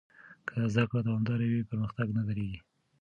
که 0.47 0.55
زده 0.73 0.83
کړه 0.89 0.99
دوامداره 1.07 1.45
وي، 1.49 1.61
پرمختګ 1.69 2.07
نه 2.17 2.21
درېږي. 2.27 2.59